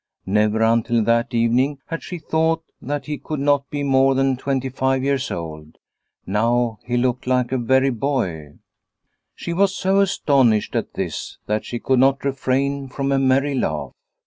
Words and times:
Never 0.25 0.63
until 0.63 1.03
that 1.03 1.31
evening 1.31 1.77
had 1.85 2.01
she 2.01 2.17
thought 2.17 2.63
that 2.81 3.05
he 3.05 3.19
could 3.19 3.39
not 3.39 3.69
be 3.69 3.83
more 3.83 4.15
than 4.15 4.35
twenty 4.35 4.67
five 4.69 5.03
years 5.03 5.29
old. 5.29 5.77
Now 6.25 6.79
he 6.83 6.97
looked 6.97 7.27
like 7.27 7.51
a 7.51 7.57
very 7.59 7.91
boy. 7.91 8.53
She 9.35 9.53
was 9.53 9.75
so 9.77 9.99
astonished 9.99 10.75
at 10.75 10.95
this 10.95 11.37
that 11.45 11.65
she 11.65 11.77
could 11.77 11.99
not 11.99 12.25
refrain 12.25 12.87
from 12.89 13.11
a 13.11 13.19
merry 13.19 13.53
laugh. 13.53 13.91